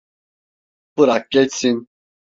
[0.97, 1.87] Bırak geçsin.